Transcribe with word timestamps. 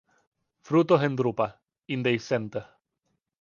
Frutos 0.63 1.03
en 1.03 1.15
drupas, 1.15 1.53
indehiscentes. 1.85 2.65